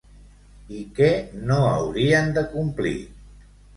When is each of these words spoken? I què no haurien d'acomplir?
I 0.77 0.79
què 0.99 1.09
no 1.51 1.57
haurien 1.75 2.33
d'acomplir? 2.39 2.99